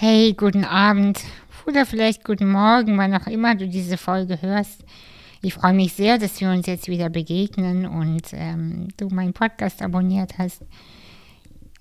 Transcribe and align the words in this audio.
Hey, 0.00 0.32
guten 0.32 0.64
Abend 0.64 1.18
oder 1.66 1.84
vielleicht 1.84 2.24
guten 2.24 2.52
Morgen, 2.52 2.96
wann 2.98 3.14
auch 3.14 3.26
immer 3.26 3.56
du 3.56 3.66
diese 3.66 3.96
Folge 3.96 4.40
hörst. 4.40 4.84
Ich 5.42 5.54
freue 5.54 5.72
mich 5.72 5.92
sehr, 5.92 6.18
dass 6.18 6.40
wir 6.40 6.52
uns 6.52 6.68
jetzt 6.68 6.86
wieder 6.86 7.10
begegnen 7.10 7.84
und 7.84 8.28
ähm, 8.30 8.86
du 8.96 9.08
meinen 9.08 9.32
Podcast 9.32 9.82
abonniert 9.82 10.38
hast. 10.38 10.62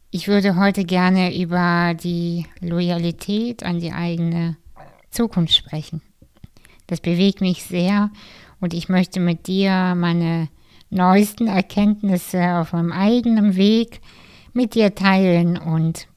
Ich 0.09 0.27
würde 0.27 0.55
heute 0.55 0.83
gerne 0.83 1.39
über 1.39 1.93
die 1.93 2.47
Loyalität 2.59 3.61
an 3.61 3.79
die 3.79 3.91
eigene 3.91 4.57
Zukunft 5.11 5.53
sprechen. 5.53 6.01
Das 6.87 7.01
bewegt 7.01 7.39
mich 7.39 7.65
sehr 7.65 8.09
und 8.59 8.73
ich 8.73 8.89
möchte 8.89 9.19
mit 9.19 9.45
dir 9.45 9.93
meine 9.95 10.49
neuesten 10.89 11.45
Erkenntnisse 11.45 12.55
auf 12.55 12.73
meinem 12.73 12.93
eigenen 12.93 13.57
Weg 13.57 14.01
mit 14.53 14.73
dir 14.73 14.95
teilen 14.95 15.55
und 15.55 16.07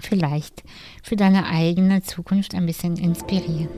vielleicht 0.00 0.62
für 1.02 1.16
deine 1.16 1.46
eigene 1.46 2.02
Zukunft 2.02 2.54
ein 2.54 2.66
bisschen 2.66 2.96
inspirieren. 2.96 3.68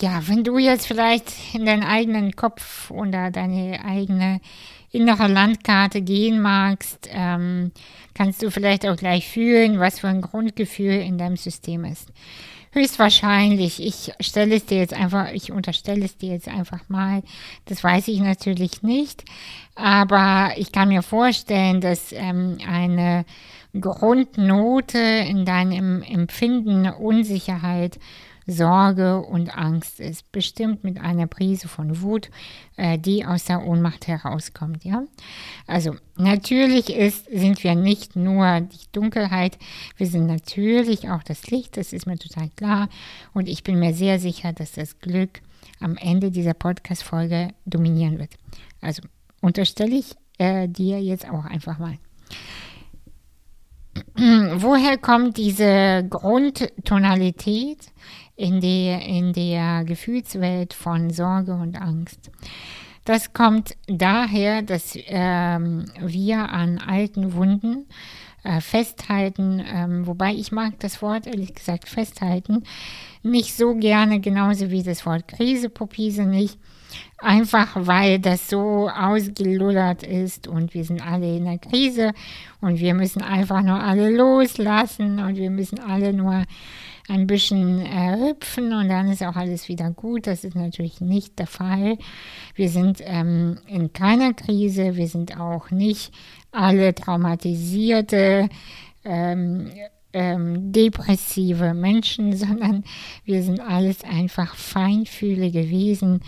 Ja, 0.00 0.20
wenn 0.28 0.44
du 0.44 0.58
jetzt 0.58 0.86
vielleicht 0.86 1.32
in 1.54 1.64
deinen 1.64 1.82
eigenen 1.82 2.36
Kopf 2.36 2.90
oder 2.90 3.30
deine 3.30 3.82
eigene 3.84 4.40
innere 4.94 5.28
Landkarte 5.28 6.02
gehen 6.02 6.40
magst, 6.40 7.08
ähm, 7.10 7.72
kannst 8.14 8.42
du 8.42 8.50
vielleicht 8.50 8.86
auch 8.86 8.96
gleich 8.96 9.28
fühlen, 9.28 9.80
was 9.80 10.00
für 10.00 10.08
ein 10.08 10.20
Grundgefühl 10.20 10.94
in 11.00 11.18
deinem 11.18 11.36
System 11.36 11.84
ist. 11.84 12.08
Höchstwahrscheinlich, 12.72 13.80
ich 13.80 14.12
stelle 14.18 14.56
es 14.56 14.66
dir 14.66 14.78
jetzt 14.78 14.94
einfach, 14.94 15.32
ich 15.32 15.52
unterstelle 15.52 16.04
es 16.04 16.16
dir 16.16 16.32
jetzt 16.32 16.48
einfach 16.48 16.88
mal, 16.88 17.22
das 17.66 17.84
weiß 17.84 18.08
ich 18.08 18.20
natürlich 18.20 18.82
nicht, 18.82 19.24
aber 19.76 20.52
ich 20.56 20.72
kann 20.72 20.88
mir 20.88 21.02
vorstellen, 21.02 21.80
dass 21.80 22.10
ähm, 22.12 22.58
eine 22.68 23.24
Grundnote 23.80 24.98
in 24.98 25.44
deinem 25.44 26.02
Empfinden 26.02 26.88
Unsicherheit 26.88 27.98
Sorge 28.46 29.20
und 29.20 29.56
Angst 29.56 30.00
ist, 30.00 30.30
bestimmt 30.32 30.84
mit 30.84 31.00
einer 31.00 31.26
Prise 31.26 31.68
von 31.68 32.02
Wut, 32.02 32.30
äh, 32.76 32.98
die 32.98 33.24
aus 33.24 33.44
der 33.44 33.66
Ohnmacht 33.66 34.06
herauskommt. 34.06 34.84
Ja? 34.84 35.04
Also 35.66 35.96
natürlich 36.16 36.94
ist, 36.94 37.26
sind 37.26 37.64
wir 37.64 37.74
nicht 37.74 38.16
nur 38.16 38.60
die 38.60 38.86
Dunkelheit, 38.92 39.58
wir 39.96 40.06
sind 40.06 40.26
natürlich 40.26 41.08
auch 41.10 41.22
das 41.22 41.46
Licht, 41.48 41.76
das 41.76 41.92
ist 41.92 42.06
mir 42.06 42.18
total 42.18 42.50
klar. 42.56 42.88
Und 43.32 43.48
ich 43.48 43.62
bin 43.62 43.78
mir 43.78 43.94
sehr 43.94 44.18
sicher, 44.18 44.52
dass 44.52 44.72
das 44.72 44.98
Glück 44.98 45.40
am 45.80 45.96
Ende 45.96 46.30
dieser 46.30 46.54
Podcast-Folge 46.54 47.48
dominieren 47.66 48.18
wird. 48.18 48.30
Also 48.80 49.02
unterstelle 49.40 49.96
ich 49.96 50.14
äh, 50.38 50.68
dir 50.68 51.00
jetzt 51.00 51.28
auch 51.28 51.44
einfach 51.44 51.78
mal. 51.78 51.98
Woher 54.16 54.98
kommt 54.98 55.36
diese 55.36 56.06
Grundtonalität? 56.08 57.78
In 58.36 58.60
der, 58.60 59.02
in 59.02 59.32
der 59.32 59.84
Gefühlswelt 59.84 60.74
von 60.74 61.10
Sorge 61.10 61.54
und 61.54 61.80
Angst. 61.80 62.30
Das 63.04 63.32
kommt 63.32 63.76
daher, 63.86 64.62
dass 64.62 64.96
ähm, 65.06 65.84
wir 66.00 66.48
an 66.48 66.78
alten 66.78 67.34
Wunden 67.34 67.86
äh, 68.44 68.60
festhalten, 68.60 69.62
ähm, 69.66 70.06
wobei 70.06 70.32
ich 70.32 70.52
mag 70.52 70.78
das 70.80 71.02
Wort 71.02 71.26
ehrlich 71.26 71.54
gesagt 71.54 71.88
festhalten 71.88 72.64
nicht 73.24 73.56
so 73.56 73.74
gerne, 73.74 74.20
genauso 74.20 74.70
wie 74.70 74.82
das 74.82 75.06
Wort 75.06 75.26
Krisepopise 75.28 76.24
nicht, 76.24 76.58
einfach 77.18 77.70
weil 77.74 78.18
das 78.18 78.50
so 78.50 78.88
ausgelullert 78.88 80.02
ist 80.02 80.46
und 80.46 80.74
wir 80.74 80.84
sind 80.84 81.04
alle 81.04 81.38
in 81.38 81.46
der 81.46 81.58
Krise 81.58 82.12
und 82.60 82.78
wir 82.78 82.92
müssen 82.92 83.22
einfach 83.22 83.62
nur 83.62 83.80
alle 83.80 84.10
loslassen 84.14 85.18
und 85.20 85.36
wir 85.36 85.50
müssen 85.50 85.80
alle 85.80 86.12
nur 86.12 86.44
ein 87.08 87.26
bisschen 87.26 87.80
äh, 87.80 88.16
hüpfen 88.18 88.72
und 88.72 88.88
dann 88.88 89.10
ist 89.10 89.22
auch 89.22 89.36
alles 89.36 89.68
wieder 89.68 89.90
gut. 89.90 90.26
Das 90.26 90.44
ist 90.44 90.56
natürlich 90.56 91.00
nicht 91.00 91.38
der 91.38 91.46
Fall. 91.46 91.98
Wir 92.54 92.68
sind 92.68 93.02
ähm, 93.04 93.58
in 93.66 93.92
keiner 93.92 94.32
Krise, 94.32 94.96
wir 94.96 95.08
sind 95.08 95.38
auch 95.38 95.70
nicht 95.70 96.12
alle 96.50 96.94
traumatisierte, 96.94 98.48
ähm, 99.04 99.70
ähm, 100.14 100.72
depressive 100.72 101.74
Menschen, 101.74 102.34
sondern 102.36 102.84
wir 103.24 103.42
sind 103.42 103.60
alles 103.60 104.02
einfach 104.04 104.54
feinfühlige 104.54 105.68
Wesen, 105.68 106.20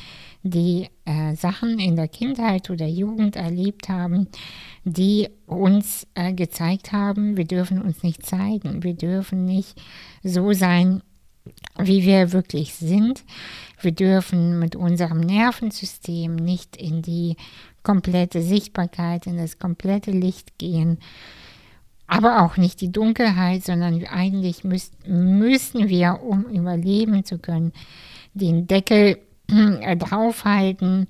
die 0.48 0.88
äh, 1.04 1.34
Sachen 1.34 1.78
in 1.78 1.96
der 1.96 2.08
Kindheit 2.08 2.70
oder 2.70 2.86
Jugend 2.86 3.36
erlebt 3.36 3.88
haben, 3.88 4.28
die 4.84 5.28
uns 5.46 6.06
äh, 6.14 6.32
gezeigt 6.32 6.92
haben, 6.92 7.36
wir 7.36 7.44
dürfen 7.44 7.82
uns 7.82 8.02
nicht 8.02 8.24
zeigen, 8.24 8.82
wir 8.82 8.94
dürfen 8.94 9.44
nicht 9.44 9.80
so 10.22 10.52
sein, 10.52 11.02
wie 11.78 12.04
wir 12.04 12.32
wirklich 12.32 12.74
sind. 12.74 13.24
Wir 13.80 13.92
dürfen 13.92 14.58
mit 14.58 14.74
unserem 14.74 15.20
Nervensystem 15.20 16.34
nicht 16.34 16.76
in 16.76 17.02
die 17.02 17.36
komplette 17.82 18.42
Sichtbarkeit, 18.42 19.26
in 19.26 19.36
das 19.36 19.58
komplette 19.58 20.10
Licht 20.10 20.58
gehen, 20.58 20.98
aber 22.06 22.42
auch 22.42 22.56
nicht 22.56 22.80
die 22.80 22.92
Dunkelheit, 22.92 23.64
sondern 23.64 24.04
eigentlich 24.06 24.64
müß, 24.64 24.92
müssen 25.06 25.88
wir, 25.88 26.22
um 26.22 26.44
überleben 26.44 27.24
zu 27.24 27.38
können, 27.38 27.72
den 28.34 28.66
Deckel 28.66 29.18
draufhalten 29.98 31.06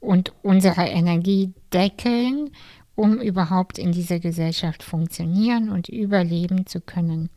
und 0.00 0.32
unsere 0.42 0.86
Energie 0.86 1.52
deckeln, 1.72 2.50
um 2.94 3.20
überhaupt 3.20 3.78
in 3.78 3.92
dieser 3.92 4.18
Gesellschaft 4.18 4.82
funktionieren 4.82 5.70
und 5.70 5.88
überleben 5.88 6.66
zu 6.66 6.80
können. 6.80 7.30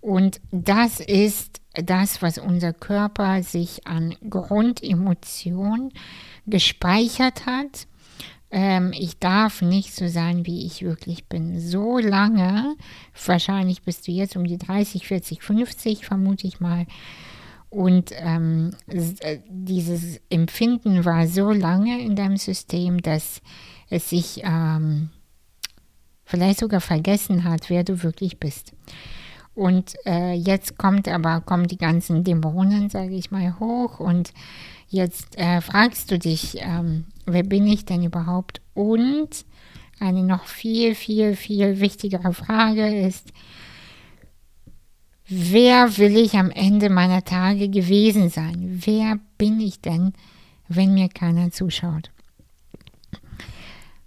Und 0.00 0.40
das 0.50 1.00
ist 1.00 1.60
das, 1.74 2.22
was 2.22 2.38
unser 2.38 2.72
Körper 2.72 3.42
sich 3.42 3.86
an 3.86 4.16
Grundemotion 4.28 5.92
gespeichert 6.46 7.44
hat. 7.46 7.86
Ähm, 8.50 8.92
ich 8.92 9.18
darf 9.18 9.62
nicht 9.62 9.94
so 9.94 10.08
sein, 10.08 10.46
wie 10.46 10.66
ich 10.66 10.82
wirklich 10.82 11.26
bin. 11.26 11.60
So 11.60 11.98
lange, 11.98 12.76
wahrscheinlich 13.26 13.82
bist 13.82 14.08
du 14.08 14.12
jetzt 14.12 14.36
um 14.36 14.44
die 14.44 14.58
30, 14.58 15.06
40, 15.06 15.42
50, 15.42 16.04
vermute 16.06 16.46
ich 16.46 16.60
mal, 16.60 16.86
und 17.70 18.10
ähm, 18.16 18.72
äh, 18.88 19.38
dieses 19.48 20.20
Empfinden 20.28 21.04
war 21.04 21.28
so 21.28 21.52
lange 21.52 22.00
in 22.00 22.16
deinem 22.16 22.36
System, 22.36 23.00
dass 23.00 23.40
es 23.88 24.10
sich 24.10 24.42
ähm, 24.42 25.10
vielleicht 26.24 26.58
sogar 26.58 26.80
vergessen 26.80 27.44
hat, 27.44 27.70
wer 27.70 27.84
du 27.84 28.02
wirklich 28.02 28.38
bist. 28.38 28.72
Und 29.54 29.94
äh, 30.04 30.32
jetzt 30.32 30.78
kommt 30.78 31.06
aber, 31.06 31.40
kommen 31.40 31.68
die 31.68 31.76
ganzen 31.76 32.24
Dämonen, 32.24 32.90
sage 32.90 33.14
ich 33.14 33.30
mal, 33.30 33.58
hoch 33.60 34.00
und 34.00 34.32
jetzt 34.88 35.38
äh, 35.38 35.60
fragst 35.60 36.10
du 36.10 36.18
dich, 36.18 36.56
ähm, 36.60 37.06
wer 37.26 37.44
bin 37.44 37.66
ich 37.68 37.84
denn 37.84 38.02
überhaupt? 38.02 38.60
Und 38.74 39.44
eine 40.00 40.24
noch 40.24 40.44
viel, 40.44 40.94
viel, 40.96 41.36
viel 41.36 41.78
wichtigere 41.80 42.32
Frage 42.32 43.00
ist, 43.06 43.32
wer 45.30 45.96
will 45.96 46.16
ich 46.16 46.34
am 46.34 46.50
Ende 46.50 46.90
meiner 46.90 47.24
Tage 47.24 47.68
gewesen 47.68 48.28
sein? 48.28 48.82
Wer 48.84 49.18
bin 49.38 49.60
ich 49.60 49.80
denn, 49.80 50.12
wenn 50.68 50.92
mir 50.94 51.08
keiner 51.08 51.50
zuschaut? 51.50 52.10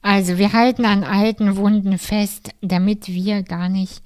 Also 0.02 0.38
wir 0.38 0.52
halten 0.52 0.86
an 0.86 1.06
alten 1.06 1.56
Wunden 1.56 1.98
fest, 1.98 2.52
damit 2.62 3.08
wir 3.08 3.42
gar 3.42 3.70
nicht 3.70 4.04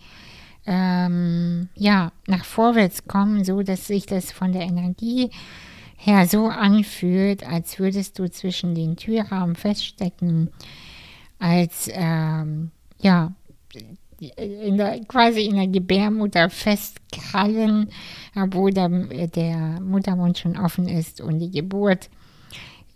ähm, 0.68 1.70
ja, 1.76 2.12
nach 2.28 2.46
vorwärts 2.46 3.08
kommen, 3.08 3.44
so 3.44 3.64
dass 3.64 3.88
sich 3.88 4.06
das 4.06 4.32
von 4.32 4.52
der 4.52 4.62
Energie 4.62 5.32
her 5.96 6.28
so 6.28 6.48
anfühlt, 6.48 7.48
als 7.48 7.80
würdest 7.80 8.20
du 8.20 8.30
zwischen 8.30 8.76
den 8.76 8.96
Türrahmen 8.96 9.56
feststecken, 9.56 10.52
als 11.40 11.90
ähm, 11.92 12.72
ja, 13.02 13.34
in 14.20 14.78
der, 14.78 15.00
quasi 15.06 15.42
in 15.42 15.56
der 15.56 15.68
Gebärmutter 15.68 16.50
festkrallen, 16.50 17.90
wo 18.52 18.70
der, 18.70 18.90
der 18.90 19.80
Muttermund 19.82 20.40
schon 20.40 20.58
offen 20.58 20.88
ist 20.88 21.22
und 21.22 21.40
die 21.40 21.52
Geburt 21.52 22.10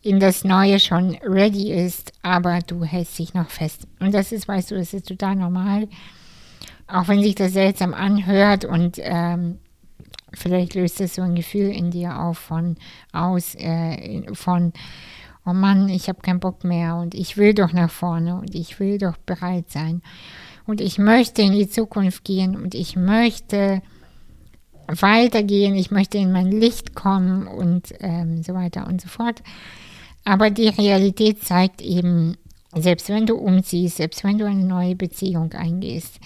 in 0.02 0.20
das 0.20 0.44
Neue 0.44 0.80
schon 0.80 1.16
ready 1.24 1.72
ist, 1.72 2.12
aber 2.24 2.60
du 2.66 2.84
hältst 2.84 3.20
dich 3.20 3.36
noch 3.36 3.50
fest. 3.50 3.88
Und 4.00 4.14
das 4.14 4.32
ist, 4.32 4.48
weißt 4.48 4.72
du, 4.72 4.76
das 4.76 4.94
ist 4.94 5.08
total 5.08 5.36
normal, 5.36 5.88
auch 6.88 7.08
wenn 7.08 7.22
sich 7.22 7.36
das 7.36 7.54
seltsam 7.54 7.94
anhört 7.94 8.66
und 8.66 8.98
ähm, 9.00 9.60
vielleicht 10.34 10.74
löst 10.74 11.02
es 11.02 11.16
so 11.16 11.22
ein 11.22 11.36
Gefühl 11.36 11.70
in 11.70 11.92
dir 11.92 12.20
auf 12.20 12.40
von 12.40 12.78
aus, 13.14 13.54
äh, 13.56 14.24
von 14.34 14.74
oh 15.46 15.54
Mann, 15.54 15.88
ich 15.88 16.10
habe 16.10 16.22
keinen 16.22 16.40
Bock 16.40 16.64
mehr 16.64 16.96
und 16.96 17.14
ich 17.14 17.38
will 17.38 17.54
doch 17.54 17.72
nach 17.72 17.92
vorne 17.92 18.36
und 18.36 18.56
ich 18.56 18.80
will 18.80 18.98
doch 18.98 19.18
bereit 19.18 19.70
sein 19.70 20.02
und 20.72 20.80
ich 20.80 20.98
möchte 20.98 21.42
in 21.42 21.52
die 21.52 21.70
Zukunft 21.70 22.24
gehen 22.24 22.56
und 22.56 22.76
ich 22.76 22.96
möchte 22.96 23.82
weitergehen, 24.88 25.76
ich 25.76 25.92
möchte 25.92 26.18
in 26.18 26.32
mein 26.32 26.50
Licht 26.50 26.96
kommen 26.96 27.46
und 27.46 27.94
ähm, 28.00 28.42
so 28.42 28.54
weiter 28.54 28.88
und 28.88 29.02
so 29.02 29.10
fort. 29.10 29.44
Aber 30.24 30.50
die 30.50 30.70
Realität 30.70 31.44
zeigt 31.44 31.82
eben, 31.82 32.38
selbst 32.74 33.10
wenn 33.10 33.26
du 33.26 33.36
umziehst, 33.36 33.98
selbst 33.98 34.24
wenn 34.24 34.38
du 34.38 34.46
eine 34.46 34.64
neue 34.64 34.96
Beziehung 34.96 35.52
eingehst, 35.52 36.22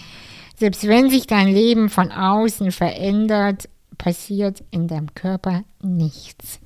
selbst 0.55 0.87
wenn 0.87 1.09
sich 1.09 1.25
dein 1.25 1.47
Leben 1.47 1.89
von 1.89 2.11
außen 2.11 2.71
verändert, 2.71 3.67
passiert 3.97 4.63
in 4.69 4.87
deinem 4.87 5.15
Körper 5.15 5.63
nichts. 5.81 6.59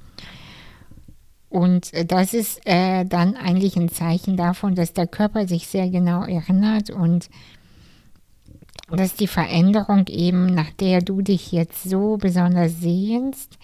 Und 1.47 1.91
das 2.11 2.33
ist 2.33 2.59
äh, 2.65 3.05
dann 3.05 3.37
eigentlich 3.37 3.77
ein 3.77 3.87
Zeichen 3.87 4.35
davon, 4.35 4.75
dass 4.75 4.91
der 4.91 5.07
Körper 5.07 5.47
sich 5.47 5.67
sehr 5.67 5.89
genau 5.89 6.23
erinnert 6.23 6.89
und 6.89 7.29
dass 8.95 9.15
die 9.15 9.27
Veränderung 9.27 10.07
eben, 10.07 10.47
nach 10.47 10.71
der 10.71 11.01
du 11.01 11.21
dich 11.21 11.51
jetzt 11.51 11.83
so 11.83 12.17
besonders 12.17 12.79
sehnst, 12.79 13.57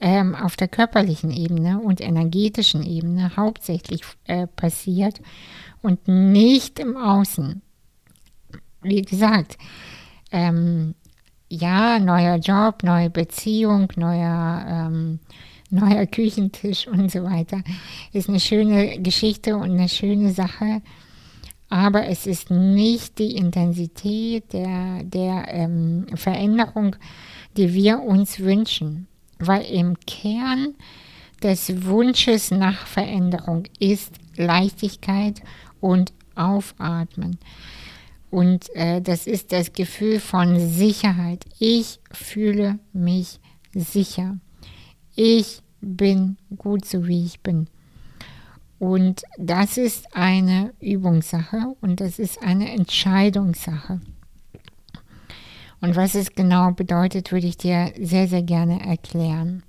ähm, 0.00 0.34
auf 0.34 0.56
der 0.56 0.68
körperlichen 0.68 1.30
Ebene 1.30 1.78
und 1.78 2.00
energetischen 2.00 2.82
Ebene 2.82 3.36
hauptsächlich 3.36 4.02
äh, 4.24 4.46
passiert 4.46 5.20
und 5.82 6.08
nicht 6.08 6.78
im 6.78 6.96
Außen. 6.96 7.62
Wie 8.82 9.02
gesagt, 9.02 9.58
ähm, 10.32 10.94
ja, 11.48 11.98
neuer 11.98 12.36
Job, 12.36 12.82
neue 12.82 13.10
Beziehung, 13.10 13.88
neuer, 13.96 14.64
ähm, 14.66 15.18
neuer 15.70 16.06
Küchentisch 16.06 16.86
und 16.86 17.10
so 17.10 17.24
weiter 17.24 17.62
ist 18.12 18.28
eine 18.28 18.40
schöne 18.40 19.00
Geschichte 19.00 19.56
und 19.56 19.70
eine 19.72 19.88
schöne 19.88 20.32
Sache 20.32 20.80
aber 21.70 22.08
es 22.08 22.26
ist 22.26 22.50
nicht 22.50 23.18
die 23.18 23.36
Intensität 23.36 24.52
der, 24.52 25.04
der 25.04 25.46
ähm, 25.48 26.06
Veränderung, 26.14 26.96
die 27.56 27.72
wir 27.72 28.00
uns 28.00 28.40
wünschen, 28.40 29.06
weil 29.38 29.62
im 29.62 29.98
Kern 30.00 30.74
des 31.42 31.84
Wunsches 31.84 32.50
nach 32.50 32.86
Veränderung 32.86 33.64
ist 33.78 34.12
Leichtigkeit 34.36 35.40
und 35.80 36.12
Aufatmen. 36.34 37.38
Und 38.30 38.74
äh, 38.74 39.00
das 39.00 39.26
ist 39.26 39.52
das 39.52 39.72
Gefühl 39.72 40.20
von 40.20 40.58
Sicherheit. 40.58 41.44
Ich 41.58 42.00
fühle 42.12 42.78
mich 42.92 43.40
sicher. 43.74 44.38
Ich 45.14 45.62
bin 45.80 46.36
gut 46.56 46.84
so, 46.84 47.06
wie 47.06 47.24
ich 47.24 47.40
bin. 47.40 47.68
Und 48.80 49.24
das 49.36 49.76
ist 49.76 50.16
eine 50.16 50.72
Übungssache 50.80 51.76
und 51.82 52.00
das 52.00 52.18
ist 52.18 52.42
eine 52.42 52.72
Entscheidungssache. 52.72 54.00
Und 55.82 55.96
was 55.96 56.14
es 56.14 56.34
genau 56.34 56.70
bedeutet, 56.70 57.30
würde 57.30 57.46
ich 57.46 57.58
dir 57.58 57.92
sehr, 58.00 58.26
sehr 58.26 58.42
gerne 58.42 58.80
erklären. 58.82 59.64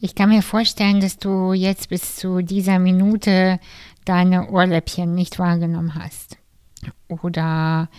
Ich 0.00 0.14
kann 0.14 0.30
mir 0.30 0.40
vorstellen, 0.40 1.00
dass 1.00 1.18
du 1.18 1.52
jetzt 1.52 1.90
bis 1.90 2.16
zu 2.16 2.40
dieser 2.40 2.78
Minute 2.78 3.60
deine 4.06 4.48
Ohrläppchen 4.48 5.14
nicht 5.14 5.38
wahrgenommen 5.38 5.94
hast. 5.94 6.38
Oder 7.06 7.90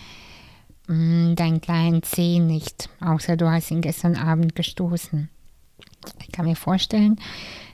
mh, 0.88 0.94
hm, 0.96 1.36
deinen 1.36 1.60
kleinen 1.60 2.02
Zeh 2.02 2.40
nicht, 2.40 2.90
außer 3.00 3.36
du 3.36 3.48
hast 3.48 3.70
ihn 3.70 3.82
gestern 3.82 4.16
Abend 4.16 4.56
gestoßen. 4.56 5.30
Ich 6.22 6.32
kann 6.32 6.46
mir 6.46 6.56
vorstellen, 6.56 7.20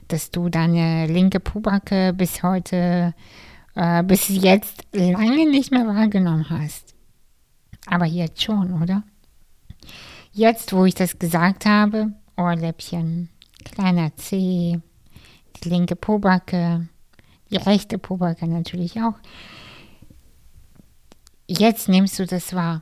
dass 0.07 0.31
du 0.31 0.49
deine 0.49 1.07
linke 1.07 1.39
Pubacke 1.39 2.13
bis 2.13 2.43
heute, 2.43 3.13
äh, 3.75 4.03
bis 4.03 4.27
jetzt 4.29 4.85
lange 4.93 5.49
nicht 5.49 5.71
mehr 5.71 5.87
wahrgenommen 5.87 6.49
hast. 6.49 6.95
Aber 7.85 8.05
jetzt 8.05 8.41
schon, 8.41 8.81
oder? 8.81 9.03
Jetzt, 10.33 10.73
wo 10.73 10.85
ich 10.85 10.95
das 10.95 11.19
gesagt 11.19 11.65
habe, 11.65 12.13
Ohrläppchen, 12.35 13.29
kleiner 13.63 14.15
Zeh, 14.15 14.79
die 15.63 15.69
linke 15.69 15.95
Pobacke, 15.95 16.87
die 17.49 17.57
rechte 17.57 17.97
Pobacke 17.97 18.47
natürlich 18.47 19.01
auch. 19.01 19.15
Jetzt 21.47 21.87
nimmst 21.87 22.19
du 22.19 22.25
das 22.25 22.53
wahr. 22.53 22.81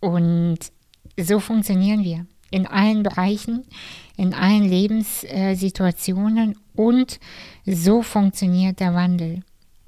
Und 0.00 0.58
so 1.18 1.40
funktionieren 1.40 2.02
wir 2.02 2.26
in 2.54 2.66
allen 2.68 3.02
Bereichen, 3.02 3.64
in 4.16 4.32
allen 4.32 4.62
Lebenssituationen 4.62 6.56
und 6.76 7.18
so 7.66 8.02
funktioniert 8.02 8.78
der 8.78 8.94
Wandel. 8.94 9.42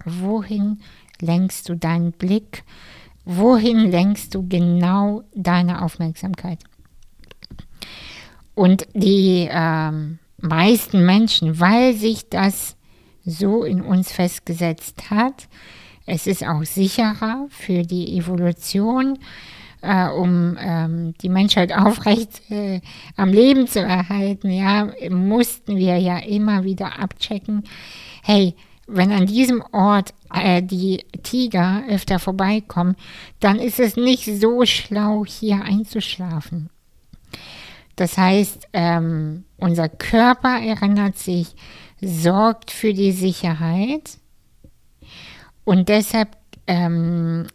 Wohin 0.05 0.81
lenkst 1.21 1.69
du 1.69 1.77
deinen 1.77 2.11
Blick? 2.11 2.65
Wohin 3.25 3.91
lenkst 3.91 4.35
du 4.35 4.49
genau 4.49 5.23
deine 5.35 5.83
Aufmerksamkeit? 5.83 6.59
Und 8.55 8.89
die 8.95 9.49
ähm, 9.49 10.19
meisten 10.39 11.07
Menschen, 11.07 11.61
weil 11.61 11.95
sich 11.95 12.29
das 12.29 12.77
so 13.25 13.63
in 13.63 13.81
uns 13.81 14.11
festgesetzt 14.11 15.11
hat, 15.11 15.47
es 16.05 16.27
ist 16.27 16.45
auch 16.45 16.65
sicherer 16.65 17.47
für 17.49 17.83
die 17.83 18.17
Evolution, 18.17 19.19
äh, 19.87 20.09
um 20.09 20.57
ähm, 20.61 21.15
die 21.23 21.29
Menschheit 21.29 21.73
aufrecht 21.77 22.43
äh, 22.51 22.81
am 23.17 23.33
Leben 23.33 23.67
zu 23.67 23.81
erhalten, 23.81 24.51
ja, 24.51 24.89
mussten 25.11 25.77
wir 25.77 25.99
ja 25.99 26.19
immer 26.19 26.65
wieder 26.65 26.99
abchecken, 26.99 27.65
hey, 28.23 28.55
wenn 28.87 29.11
an 29.13 29.27
diesem 29.27 29.63
Ort 29.73 30.15
äh, 30.33 30.63
die 30.63 31.05
Tiger 31.23 31.83
öfter 31.89 32.19
vorbeikommen, 32.19 32.97
dann 33.41 33.59
ist 33.59 33.81
es 33.81 33.97
nicht 33.97 34.25
so 34.25 34.65
schlau, 34.65 35.25
hier 35.27 35.63
einzuschlafen. 35.63 36.71
Das 37.97 38.17
heißt, 38.17 38.69
ähm, 38.73 39.45
unser 39.57 39.89
Körper 39.89 40.61
erinnert 40.61 41.19
sich, 41.19 41.55
sorgt 42.01 42.71
für 42.71 42.93
die 42.93 43.13
Sicherheit 43.13 44.19
und 45.65 45.89
deshalb 45.89 46.37
ähm, 46.67 47.47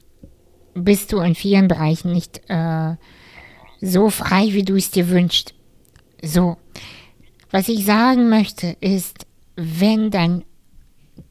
bist 0.73 1.12
du 1.12 1.19
in 1.19 1.35
vielen 1.35 1.68
Bereichen 1.68 2.13
nicht 2.13 2.41
äh, 2.50 2.95
so 3.81 4.09
frei, 4.09 4.53
wie 4.53 4.63
du 4.63 4.75
es 4.75 4.91
dir 4.91 5.09
wünschst. 5.09 5.53
So, 6.21 6.57
was 7.50 7.68
ich 7.68 7.85
sagen 7.85 8.29
möchte 8.29 8.77
ist, 8.79 9.25
wenn 9.56 10.12
dein 10.12 10.44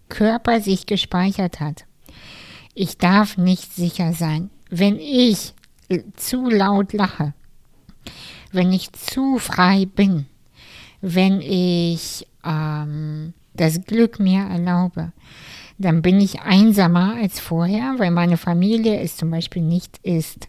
Körper 0.09 0.61
sich 0.61 0.87
gespeichert 0.87 1.61
hat, 1.61 1.85
ich 2.75 2.99
darf 2.99 3.37
nicht 3.37 3.73
sicher 3.75 4.13
sein. 4.13 4.51
Wenn 4.69 4.99
ich 4.99 5.55
zu 6.17 6.49
laut 6.49 6.93
lache, 6.93 7.35
wenn 8.53 8.73
ich 8.73 8.93
zu 8.93 9.39
frei 9.39 9.87
bin, 9.87 10.27
wenn 11.01 11.41
ich 11.41 12.27
ähm, 12.45 13.33
das 13.55 13.85
Glück 13.85 14.21
mir 14.21 14.43
erlaube, 14.43 15.13
dann 15.81 16.03
bin 16.03 16.21
ich 16.21 16.43
einsamer 16.43 17.15
als 17.17 17.41
vorher, 17.41 17.95
weil 17.97 18.11
meine 18.11 18.37
Familie 18.37 19.01
es 19.01 19.17
zum 19.17 19.31
Beispiel 19.31 19.63
nicht 19.63 19.97
ist. 20.03 20.49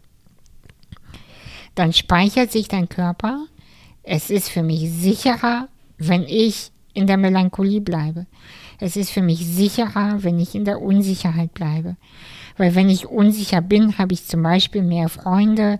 Dann 1.74 1.94
speichert 1.94 2.52
sich 2.52 2.68
dein 2.68 2.90
Körper. 2.90 3.46
Es 4.04 4.30
ist 4.30 4.50
für 4.50 4.62
mich 4.62 4.92
sicherer, 4.92 5.70
wenn 5.98 6.24
ich 6.24 6.72
in 6.94 7.08
der 7.08 7.16
Melancholie 7.16 7.80
bleibe. 7.80 8.26
Es 8.82 8.98
ist 8.98 9.12
für 9.12 9.22
mich 9.22 9.46
sicherer, 9.46 10.22
wenn 10.22 10.38
ich 10.38 10.54
in 10.54 10.66
der 10.66 10.82
Unsicherheit 10.82 11.54
bleibe. 11.54 11.96
Weil 12.58 12.76
wenn 12.76 12.90
ich 12.90 13.08
unsicher 13.08 13.62
bin, 13.62 13.98
habe 13.98 14.14
ich 14.14 14.26
zum 14.26 14.44
Beispiel 14.44 14.82
mehr 14.82 15.08
Freunde, 15.08 15.80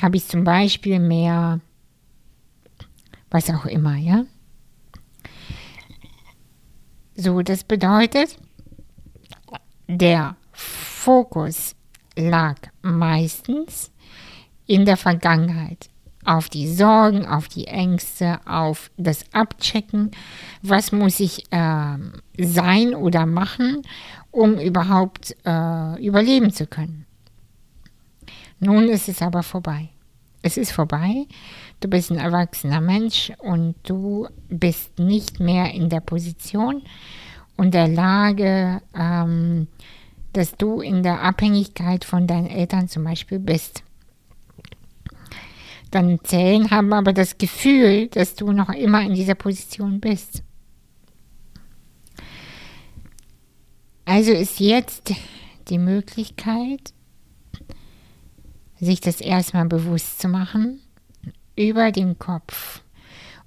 habe 0.00 0.16
ich 0.16 0.28
zum 0.28 0.44
Beispiel 0.44 1.00
mehr, 1.00 1.58
was 3.28 3.50
auch 3.50 3.66
immer, 3.66 3.96
ja. 3.96 4.24
So, 7.16 7.42
das 7.42 7.64
bedeutet, 7.64 8.38
der 9.86 10.36
Fokus 10.52 11.74
lag 12.16 12.56
meistens 12.82 13.90
in 14.66 14.84
der 14.84 14.96
Vergangenheit 14.96 15.90
auf 16.24 16.48
die 16.48 16.72
Sorgen, 16.72 17.26
auf 17.26 17.48
die 17.48 17.66
Ängste, 17.66 18.40
auf 18.46 18.90
das 18.96 19.24
Abchecken, 19.32 20.10
was 20.62 20.90
muss 20.90 21.20
ich 21.20 21.44
äh, 21.52 21.98
sein 22.38 22.94
oder 22.94 23.26
machen, 23.26 23.82
um 24.30 24.58
überhaupt 24.58 25.36
äh, 25.44 26.04
überleben 26.04 26.50
zu 26.50 26.66
können. 26.66 27.06
Nun 28.58 28.88
ist 28.88 29.08
es 29.08 29.20
aber 29.20 29.42
vorbei. 29.42 29.90
Es 30.40 30.56
ist 30.56 30.72
vorbei. 30.72 31.26
Du 31.80 31.88
bist 31.88 32.10
ein 32.10 32.18
erwachsener 32.18 32.80
Mensch 32.80 33.32
und 33.38 33.74
du 33.82 34.28
bist 34.48 34.98
nicht 34.98 35.40
mehr 35.40 35.72
in 35.72 35.88
der 35.88 36.00
Position, 36.00 36.82
und 37.56 37.74
der 37.74 37.88
Lage, 37.88 38.82
ähm, 38.94 39.68
dass 40.32 40.56
du 40.56 40.80
in 40.80 41.02
der 41.02 41.22
Abhängigkeit 41.22 42.04
von 42.04 42.26
deinen 42.26 42.46
Eltern 42.46 42.88
zum 42.88 43.04
Beispiel 43.04 43.38
bist. 43.38 43.82
Deine 45.90 46.20
Zellen 46.22 46.70
haben 46.72 46.92
aber 46.92 47.12
das 47.12 47.38
Gefühl, 47.38 48.08
dass 48.08 48.34
du 48.34 48.50
noch 48.50 48.70
immer 48.70 49.02
in 49.02 49.14
dieser 49.14 49.36
Position 49.36 50.00
bist. 50.00 50.42
Also 54.04 54.32
ist 54.32 54.58
jetzt 54.58 55.12
die 55.68 55.78
Möglichkeit, 55.78 56.92
sich 58.80 59.00
das 59.00 59.20
erstmal 59.20 59.66
bewusst 59.66 60.20
zu 60.20 60.28
machen, 60.28 60.80
über 61.56 61.92
den 61.92 62.18
Kopf 62.18 62.82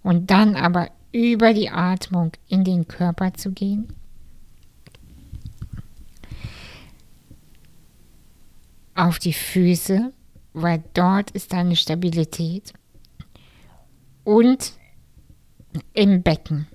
und 0.04 0.32
dann 0.32 0.56
aber 0.56 0.90
über 1.12 1.54
die 1.54 1.70
Atmung 1.70 2.32
in 2.48 2.64
den 2.64 2.88
Körper 2.88 3.34
zu 3.34 3.52
gehen. 3.52 3.94
Auf 8.98 9.20
die 9.20 9.34
Füße, 9.34 10.12
weil 10.54 10.84
dort 10.96 11.30
ist 11.30 11.54
deine 11.54 11.75
Stabilität. 11.75 12.74
Und 14.24 14.74
im 15.94 16.24
Becken. 16.24 16.68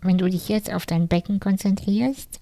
Wenn 0.00 0.16
du 0.16 0.30
dich 0.30 0.48
jetzt 0.48 0.72
auf 0.72 0.86
dein 0.86 1.06
Becken 1.06 1.40
konzentrierst, 1.40 2.40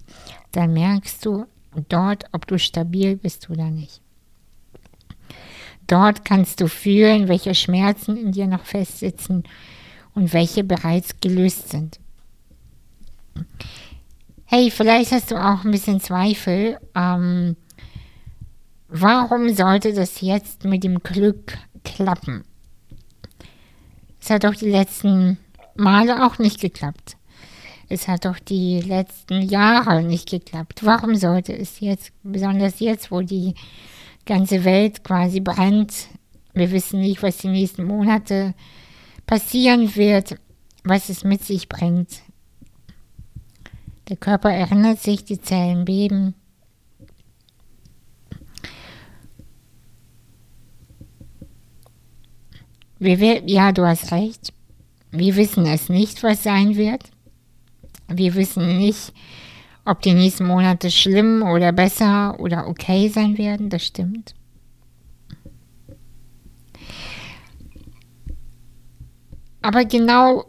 dann 0.52 0.74
merkst 0.74 1.26
du 1.26 1.46
dort, 1.88 2.26
ob 2.30 2.46
du 2.46 2.56
stabil 2.56 3.16
bist 3.16 3.50
oder 3.50 3.68
nicht. 3.68 4.00
Dort 5.88 6.24
kannst 6.24 6.60
du 6.60 6.68
fühlen, 6.68 7.26
welche 7.26 7.56
Schmerzen 7.56 8.16
in 8.16 8.30
dir 8.30 8.46
noch 8.46 8.64
festsitzen 8.64 9.42
und 10.14 10.32
welche 10.32 10.62
bereits 10.62 11.18
gelöst 11.20 11.70
sind. 11.70 11.98
Hey, 14.44 14.70
vielleicht 14.70 15.10
hast 15.10 15.32
du 15.32 15.36
auch 15.36 15.64
ein 15.64 15.72
bisschen 15.72 16.00
Zweifel. 16.00 16.78
Ähm, 16.94 17.56
warum 18.92 19.54
sollte 19.54 19.92
das 19.92 20.20
jetzt 20.20 20.64
mit 20.64 20.84
dem 20.84 20.98
Glück 21.00 21.58
klappen? 21.82 22.44
Es 24.20 24.30
hat 24.30 24.44
doch 24.44 24.54
die 24.54 24.70
letzten 24.70 25.38
Male 25.74 26.24
auch 26.24 26.38
nicht 26.38 26.60
geklappt. 26.60 27.16
Es 27.88 28.06
hat 28.08 28.24
doch 28.24 28.38
die 28.38 28.80
letzten 28.80 29.42
Jahre 29.42 30.02
nicht 30.02 30.30
geklappt. 30.30 30.84
Warum 30.84 31.16
sollte 31.16 31.56
es 31.56 31.80
jetzt, 31.80 32.12
besonders 32.22 32.80
jetzt, 32.80 33.10
wo 33.10 33.20
die 33.22 33.54
ganze 34.24 34.64
Welt 34.64 35.02
quasi 35.02 35.40
brennt, 35.40 36.08
wir 36.54 36.70
wissen 36.70 37.00
nicht, 37.00 37.22
was 37.22 37.38
die 37.38 37.48
nächsten 37.48 37.84
Monate 37.84 38.54
passieren 39.26 39.94
wird, 39.96 40.36
was 40.84 41.08
es 41.08 41.24
mit 41.24 41.42
sich 41.42 41.68
bringt. 41.68 42.22
Der 44.08 44.16
Körper 44.16 44.52
erinnert 44.52 45.00
sich, 45.00 45.24
die 45.24 45.40
Zellen 45.40 45.84
beben. 45.84 46.34
Wir, 53.02 53.42
ja, 53.46 53.72
du 53.72 53.84
hast 53.84 54.12
recht. 54.12 54.52
Wir 55.10 55.34
wissen 55.34 55.66
es 55.66 55.88
nicht, 55.88 56.22
was 56.22 56.44
sein 56.44 56.76
wird. 56.76 57.02
Wir 58.06 58.36
wissen 58.36 58.78
nicht, 58.78 59.12
ob 59.84 60.02
die 60.02 60.14
nächsten 60.14 60.46
Monate 60.46 60.88
schlimm 60.88 61.42
oder 61.42 61.72
besser 61.72 62.38
oder 62.38 62.68
okay 62.68 63.08
sein 63.08 63.38
werden. 63.38 63.70
Das 63.70 63.84
stimmt. 63.84 64.36
Aber 69.62 69.84
genau 69.84 70.44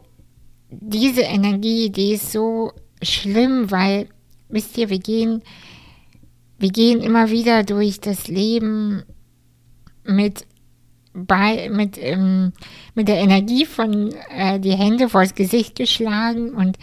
diese 0.70 1.22
Energie, 1.22 1.90
die 1.90 2.12
ist 2.12 2.30
so 2.30 2.70
schlimm, 3.02 3.72
weil, 3.72 4.08
wisst 4.48 4.78
ihr, 4.78 4.90
wir 4.90 5.00
gehen, 5.00 5.42
wir 6.60 6.70
gehen 6.70 7.00
immer 7.02 7.30
wieder 7.30 7.64
durch 7.64 8.00
das 8.00 8.28
Leben 8.28 9.02
mit, 10.04 10.46
bei, 11.14 11.70
mit, 11.70 11.96
ähm, 11.98 12.52
mit 12.94 13.08
der 13.08 13.18
Energie 13.18 13.64
von 13.64 14.12
äh, 14.36 14.58
die 14.58 14.74
Hände 14.74 15.08
vors 15.08 15.34
Gesicht 15.34 15.76
geschlagen 15.76 16.50
und 16.50 16.76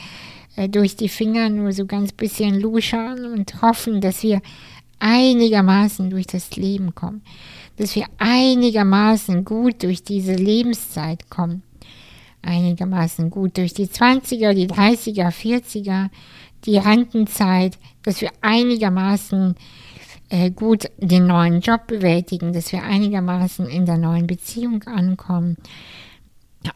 äh, 0.56 0.70
durch 0.70 0.96
die 0.96 1.10
Finger 1.10 1.50
nur 1.50 1.74
so 1.74 1.86
ganz 1.86 2.14
bisschen 2.14 2.60
luschern 2.60 3.26
und 3.34 3.62
hoffen, 3.62 4.02
dass 4.02 4.24
wir 4.24 4.42
einigermaßen 5.00 6.10
durch 6.10 6.28
das 6.28 6.56
Leben 6.56 6.96
kommen, 6.96 7.22
dass 7.78 7.96
wir 7.96 8.06
einigermaßen 8.18 9.44
gut 9.44 9.84
durch 9.84 10.04
diese 10.04 10.34
Lebenszeit 10.34 11.30
kommen. 11.30 11.64
Einigermaßen 12.44 13.30
gut 13.30 13.58
durch 13.58 13.74
die 13.74 13.88
20er, 13.88 14.54
die 14.54 14.68
30er, 14.68 15.30
40er, 15.30 16.10
die 16.66 16.78
Rentenzeit, 16.78 17.78
dass 18.04 18.22
wir 18.22 18.32
einigermaßen 18.42 19.56
gut 20.56 20.90
den 20.98 21.28
neuen 21.28 21.62
Job 21.62 21.88
bewältigen, 21.88 22.54
dass 22.54 22.72
wir 22.72 22.84
einigermaßen 22.84 23.68
in 23.68 23.86
der 23.86 23.98
neuen 23.98 24.28
Beziehung 24.28 24.84
ankommen. 24.84 25.58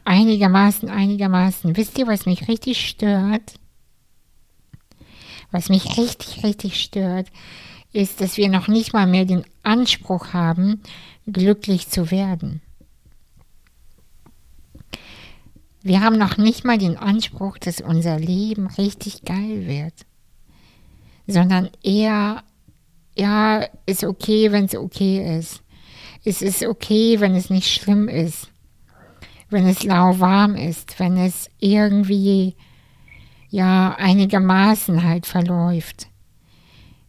Einigermaßen, 0.04 0.90
einigermaßen. 0.90 1.76
Wisst 1.76 1.98
ihr, 1.98 2.06
was 2.06 2.26
mich 2.26 2.48
richtig 2.48 2.86
stört? 2.86 3.54
Was 5.50 5.68
mich 5.68 5.96
richtig, 5.96 6.44
richtig 6.44 6.82
stört, 6.82 7.28
ist, 7.92 8.20
dass 8.20 8.36
wir 8.36 8.48
noch 8.48 8.68
nicht 8.68 8.92
mal 8.92 9.06
mehr 9.06 9.24
den 9.24 9.44
Anspruch 9.62 10.32
haben, 10.32 10.82
glücklich 11.26 11.88
zu 11.88 12.10
werden. 12.10 12.60
Wir 15.82 16.00
haben 16.00 16.18
noch 16.18 16.36
nicht 16.36 16.64
mal 16.64 16.78
den 16.78 16.96
Anspruch, 16.96 17.58
dass 17.58 17.80
unser 17.80 18.18
Leben 18.18 18.66
richtig 18.66 19.24
geil 19.24 19.66
wird, 19.66 19.94
sondern 21.28 21.70
eher, 21.82 22.42
ja, 23.16 23.66
ist 23.86 24.04
okay, 24.04 24.52
wenn 24.52 24.66
es 24.66 24.74
okay 24.74 25.38
ist. 25.38 25.62
Es 26.24 26.42
ist 26.42 26.64
okay, 26.64 27.20
wenn 27.20 27.34
es 27.34 27.50
nicht 27.50 27.72
schlimm 27.72 28.08
ist, 28.08 28.50
wenn 29.48 29.66
es 29.66 29.84
lauwarm 29.84 30.54
ist, 30.56 30.98
wenn 30.98 31.16
es 31.16 31.48
irgendwie, 31.58 32.56
ja, 33.48 33.94
einigermaßen 33.96 35.02
halt 35.02 35.26
verläuft. 35.26 36.08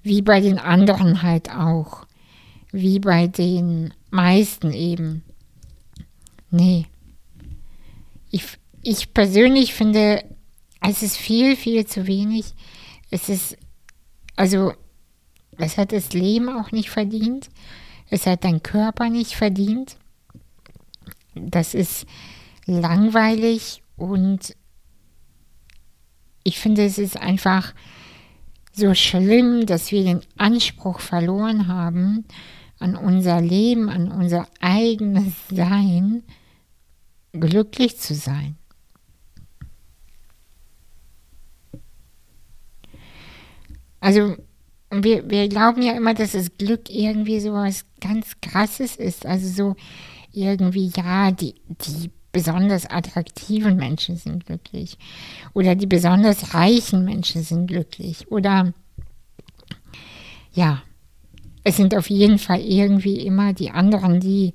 Wie 0.04 0.22
bei 0.22 0.40
den 0.40 0.60
anderen 0.60 1.24
halt 1.24 1.52
auch. 1.52 2.06
Wie 2.72 3.00
bei 3.00 3.28
den 3.28 3.94
meisten 4.10 4.72
eben. 4.72 5.24
Nee. 6.52 6.86
Ich, 8.30 8.44
ich 8.82 9.14
persönlich 9.14 9.74
finde, 9.74 10.24
es 10.80 11.04
ist 11.04 11.18
viel, 11.18 11.56
viel 11.56 11.86
zu 11.86 12.08
wenig. 12.08 12.54
Es 13.10 13.30
ist, 13.30 13.58
also, 14.36 14.74
es 15.58 15.78
hat 15.78 15.92
das 15.92 16.14
Leben 16.14 16.50
auch 16.50 16.72
nicht 16.72 16.90
verdient. 16.90 17.50
Es 18.10 18.26
hat 18.26 18.44
dein 18.44 18.64
Körper 18.64 19.10
nicht 19.10 19.34
verdient. 19.34 19.98
Das 21.36 21.74
ist 21.74 22.06
langweilig 22.66 23.84
und 23.96 24.56
ich 26.44 26.60
finde, 26.60 26.86
es 26.86 26.98
ist 26.98 27.18
einfach 27.18 27.74
so 28.72 28.94
schlimm, 28.94 29.66
dass 29.66 29.92
wir 29.92 30.04
den 30.04 30.22
Anspruch 30.38 31.00
verloren 31.00 31.68
haben 31.68 32.26
an 32.80 32.96
unser 32.96 33.42
Leben, 33.42 33.90
an 33.90 34.12
unser 34.12 34.48
eigenes 34.60 35.34
Sein, 35.50 36.24
glücklich 37.34 37.98
zu 37.98 38.14
sein. 38.14 38.56
Also 44.00 44.38
wir, 44.92 45.30
wir 45.30 45.48
glauben 45.50 45.82
ja 45.82 45.94
immer, 45.94 46.14
dass 46.14 46.32
das 46.32 46.58
Glück 46.58 46.90
irgendwie 46.90 47.40
so 47.40 47.54
was 47.54 47.86
ganz 48.00 48.40
Krasses 48.42 48.96
ist. 48.96 49.26
Also 49.26 49.48
so 49.48 49.76
irgendwie, 50.32 50.92
ja, 50.96 51.32
die, 51.32 51.56
die 51.68 52.12
besonders 52.32 52.86
attraktiven 52.86 53.78
Menschen 53.78 54.16
sind 54.16 54.46
glücklich. 54.46 54.98
Oder 55.54 55.76
die 55.76 55.88
besonders 55.88 56.54
reichen 56.54 57.04
Menschen 57.04 57.44
sind 57.44 57.68
glücklich. 57.68 58.30
Oder 58.32 58.74
ja, 60.54 60.84
es 61.64 61.78
sind 61.78 61.96
auf 61.96 62.10
jeden 62.10 62.40
Fall 62.40 62.62
irgendwie 62.62 63.26
immer 63.26 63.54
die 63.54 63.72
anderen, 63.72 64.20
die 64.20 64.54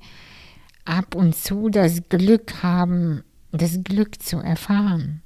ab 0.85 1.15
und 1.15 1.35
zu 1.35 1.69
das 1.69 2.01
Glück 2.09 2.63
haben, 2.63 3.23
das 3.51 3.83
Glück 3.83 4.21
zu 4.21 4.37
erfahren. 4.37 5.22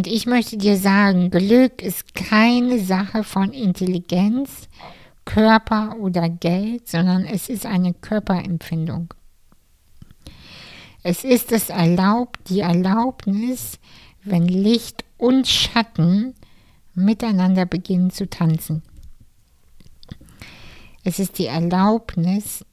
Und 0.00 0.06
ich 0.06 0.24
möchte 0.24 0.56
dir 0.56 0.78
sagen, 0.78 1.30
Glück 1.30 1.82
ist 1.82 2.14
keine 2.14 2.78
Sache 2.78 3.22
von 3.22 3.52
Intelligenz, 3.52 4.66
Körper 5.26 5.94
oder 6.00 6.30
Geld, 6.30 6.88
sondern 6.88 7.26
es 7.26 7.50
ist 7.50 7.66
eine 7.66 7.92
Körperempfindung. 7.92 9.12
Es 11.02 11.22
ist 11.22 11.52
das 11.52 11.68
Erlaub, 11.68 12.42
die 12.46 12.60
Erlaubnis, 12.60 13.78
wenn 14.24 14.48
Licht 14.48 15.04
und 15.18 15.46
Schatten 15.46 16.32
miteinander 16.94 17.66
beginnen 17.66 18.08
zu 18.08 18.26
tanzen. 18.26 18.82
Es 21.04 21.18
ist 21.18 21.36
die 21.36 21.44
Erlaubnis, 21.44 22.64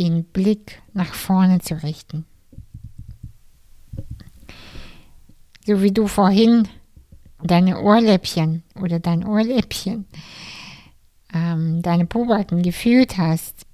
den 0.00 0.24
Blick 0.24 0.82
nach 0.94 1.14
vorne 1.14 1.60
zu 1.60 1.80
richten. 1.80 2.26
So 5.66 5.82
wie 5.82 5.92
du 5.92 6.06
vorhin 6.06 6.68
deine 7.42 7.80
Ohrläppchen 7.80 8.62
oder 8.80 9.00
dein 9.00 9.26
Ohrläppchen, 9.26 10.06
ähm, 11.34 11.82
deine 11.82 12.06
Puberten 12.06 12.62
gefühlt 12.62 13.18
hast. 13.18 13.66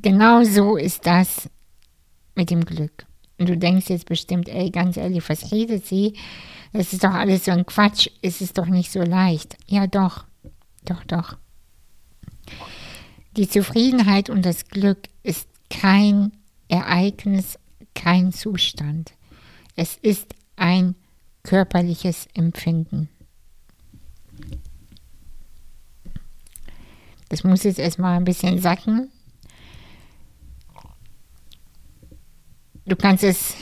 Genau 0.00 0.44
so 0.44 0.76
ist 0.76 1.06
das 1.06 1.50
mit 2.34 2.50
dem 2.50 2.64
Glück. 2.64 3.06
Und 3.38 3.48
du 3.48 3.56
denkst 3.56 3.88
jetzt 3.88 4.06
bestimmt, 4.06 4.48
ey, 4.48 4.70
ganz 4.70 4.96
ehrlich, 4.96 5.28
was 5.28 5.52
redet 5.52 5.86
sie? 5.86 6.14
Das 6.72 6.92
ist 6.92 7.04
doch 7.04 7.12
alles 7.12 7.44
so 7.44 7.50
ein 7.52 7.66
Quatsch, 7.66 8.08
es 8.22 8.40
ist 8.40 8.58
doch 8.58 8.66
nicht 8.66 8.90
so 8.90 9.00
leicht. 9.02 9.56
Ja, 9.66 9.86
doch, 9.86 10.24
Doch, 10.84 11.04
doch. 11.04 11.36
Die 13.36 13.48
Zufriedenheit 13.48 14.30
und 14.30 14.44
das 14.44 14.66
Glück 14.68 15.08
ist 15.22 15.48
kein 15.70 16.32
Ereignis, 16.68 17.58
kein 17.98 18.32
Zustand. 18.32 19.12
Es 19.74 19.96
ist 19.96 20.34
ein 20.56 20.94
körperliches 21.42 22.28
Empfinden. 22.32 23.08
Das 27.28 27.44
muss 27.44 27.64
jetzt 27.64 27.78
erstmal 27.78 28.16
ein 28.16 28.24
bisschen 28.24 28.60
sacken. 28.60 29.10
Du 32.86 32.96
kannst 32.96 33.24
es, 33.24 33.54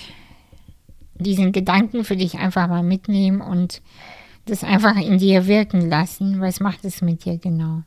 diesen 1.15 1.51
Gedanken 1.51 2.05
für 2.05 2.17
dich 2.17 2.39
einfach 2.39 2.69
mal 2.69 2.83
mitnehmen 2.83 3.41
und 3.41 3.83
das 4.45 4.63
einfach 4.63 4.97
in 4.97 5.19
dir 5.19 5.47
wirken 5.47 5.89
lassen. 5.89 6.41
Was 6.41 6.61
macht 6.61 6.85
es 6.85 7.01
mit 7.01 7.25
dir 7.25 7.39
genau? 7.39 7.83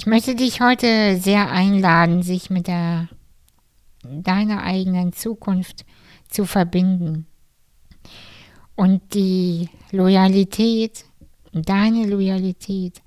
Ich 0.00 0.06
möchte 0.06 0.34
dich 0.34 0.62
heute 0.62 1.18
sehr 1.18 1.50
einladen, 1.50 2.22
sich 2.22 2.48
mit 2.48 2.68
der, 2.68 3.10
deiner 4.02 4.62
eigenen 4.62 5.12
Zukunft 5.12 5.84
zu 6.26 6.46
verbinden. 6.46 7.26
Und 8.74 9.02
die 9.12 9.68
Loyalität, 9.92 11.04
deine 11.52 12.06
Loyalität, 12.06 13.02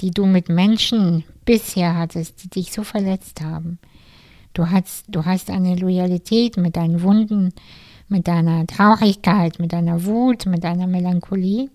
die 0.00 0.10
du 0.10 0.24
mit 0.24 0.48
Menschen 0.48 1.24
bisher 1.44 1.98
hattest, 1.98 2.42
die 2.42 2.48
dich 2.48 2.72
so 2.72 2.82
verletzt 2.82 3.42
haben. 3.42 3.78
Du 4.54 4.70
hast, 4.70 5.04
du 5.08 5.26
hast 5.26 5.50
eine 5.50 5.76
Loyalität 5.76 6.56
mit 6.56 6.76
deinen 6.76 7.02
Wunden, 7.02 7.52
mit 8.08 8.26
deiner 8.26 8.66
Traurigkeit, 8.66 9.58
mit 9.58 9.74
deiner 9.74 10.06
Wut, 10.06 10.46
mit 10.46 10.64
deiner 10.64 10.86
Melancholie. 10.86 11.68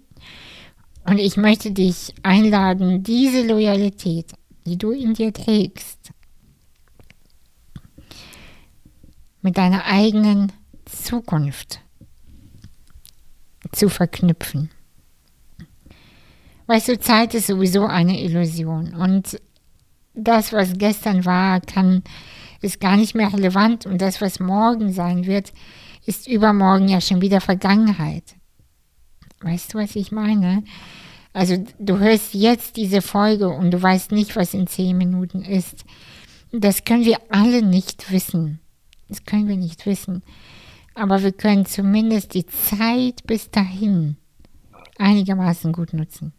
Und 1.06 1.20
ich 1.20 1.38
möchte 1.38 1.70
dich 1.70 2.16
einladen, 2.24 3.04
diese 3.04 3.46
Loyalität, 3.46 4.34
die 4.68 4.78
du 4.78 4.92
in 4.92 5.14
dir 5.14 5.34
trägst, 5.34 6.12
mit 9.42 9.58
deiner 9.58 9.86
eigenen 9.86 10.52
Zukunft 10.86 11.82
zu 13.72 13.90
verknüpfen. 13.90 14.70
Weißt 16.68 16.90
du, 16.90 17.00
Zeit 17.00 17.34
ist 17.34 17.48
sowieso 17.48 17.86
eine 17.86 18.22
Illusion 18.22 18.94
und 18.94 19.40
das, 20.14 20.52
was 20.52 20.78
gestern 20.78 21.26
war, 21.26 21.62
kann, 21.62 22.04
ist 22.62 22.82
gar 22.82 22.98
nicht 22.98 23.16
mehr 23.16 23.32
relevant 23.32 23.86
und 23.86 24.02
das, 24.02 24.20
was 24.20 24.40
morgen 24.40 24.92
sein 24.92 25.26
wird, 25.26 25.54
ist 26.06 26.28
übermorgen 26.28 26.88
ja 26.88 27.00
schon 27.00 27.22
wieder 27.22 27.40
Vergangenheit. 27.40 28.36
Weißt 29.42 29.74
du, 29.74 29.78
was 29.78 29.96
ich 29.96 30.12
meine? 30.12 30.64
Also 31.38 31.64
du 31.78 32.00
hörst 32.00 32.34
jetzt 32.34 32.78
diese 32.78 33.02
Folge 33.02 33.50
und 33.50 33.72
du 33.72 33.82
weißt 33.82 34.12
nicht, 34.12 34.36
was 34.36 34.54
in 34.54 34.68
zehn 34.68 34.98
Minuten 34.98 35.42
ist. 35.44 35.86
Das 36.52 36.84
können 36.84 37.06
wir 37.06 37.20
alle 37.30 37.62
nicht 37.62 38.12
wissen. 38.12 38.60
Das 39.08 39.24
können 39.26 39.48
wir 39.48 39.58
nicht 39.58 39.86
wissen 39.86 40.24
aber 40.98 41.22
wir 41.22 41.32
können 41.32 41.66
zumindest 41.66 42.34
die 42.34 42.46
Zeit 42.48 43.26
bis 43.28 43.52
dahin 43.52 44.18
einigermaßen 44.98 45.72
gut 45.72 45.94
nutzen. 45.94 46.34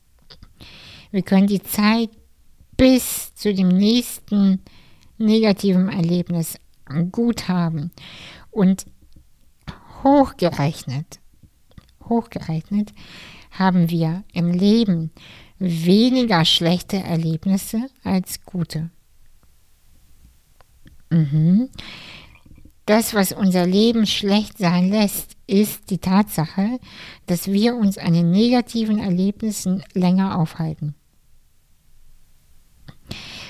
Wir 1.13 1.23
können 1.23 1.47
die 1.47 1.63
Zeit 1.63 2.11
bis 2.77 3.35
zu 3.35 3.55
dem 3.55 3.69
nächsten 3.69 4.63
negativen 5.17 5.89
Erlebnis 5.89 6.59
gut 7.13 7.47
haben 7.47 7.93
und 8.51 8.87
hochgerechnet, 10.03 11.21
hochgerechnet 12.09 12.93
haben 13.59 13.91
wir 13.91 14.25
im 14.33 14.53
Leben 14.53 15.11
weniger 15.59 16.45
schlechte 16.45 16.99
Erlebnisse 16.99 17.89
als 18.05 18.45
gute. 18.45 18.91
Mhm. 21.11 21.69
Das, 22.87 23.13
was 23.13 23.33
unser 23.33 23.67
Leben 23.67 24.07
schlecht 24.07 24.57
sein 24.57 24.89
lässt, 24.89 25.37
ist 25.47 25.91
die 25.91 25.99
Tatsache, 25.99 26.79
dass 27.27 27.49
wir 27.49 27.75
uns 27.75 27.99
an 27.99 28.15
den 28.15 28.31
negativen 28.31 28.99
Erlebnissen 28.99 29.83
länger 29.93 30.39
aufhalten. 30.39 30.95